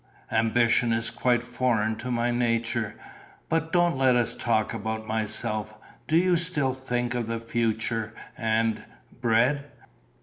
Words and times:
Ambition 0.31 0.91
is 0.91 1.11
quite 1.11 1.43
foreign 1.43 1.95
to 1.95 2.09
my 2.09 2.31
nature.... 2.31 2.95
But 3.49 3.71
don't 3.71 3.99
let 3.99 4.15
us 4.15 4.33
talk 4.33 4.73
about 4.73 5.05
myself. 5.05 5.75
Do 6.07 6.17
you 6.17 6.37
still 6.37 6.73
think 6.73 7.13
of 7.13 7.27
the 7.27 7.39
future 7.39 8.15
and... 8.35 8.83
bread?" 9.21 9.63